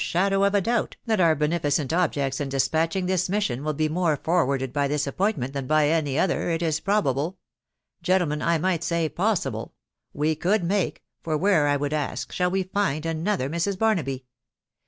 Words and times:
nhsAww 0.01 0.47
ef 0.47 0.51
t 0.51 0.61
doubt, 0.61 0.95
that 1.05 1.19
our 1.21 1.35
beneficent 1.35 1.93
objects 1.93 2.41
ia 2.41 2.47
despatching, 2.47 3.05
tibia 3.05 3.61
will 3.61 3.71
be 3.71 3.87
more 3.87 4.17
forwarded 4.17 4.73
by 4.73 4.87
this 4.87 5.05
appointment 5.05 5.53
than, 5.53 5.67
briny 5.67 6.15
it 6.17 6.63
is 6.63 6.79
probable— 6.79 7.37
gentlemen, 8.01 8.41
I 8.41 8.57
might 8.57 8.83
say 8.83 9.07
hihiiiiiji 9.07 9.69
—we 10.13 10.35
make— 10.63 11.03
for 11.23 11.37
where, 11.37 11.67
I 11.67 11.77
would 11.77 11.93
ask, 11.93 12.31
shall 12.31 12.49
we 12.49 12.63
find, 12.63 13.03
anothss 13.05 13.77
Barnaby 13.77 14.25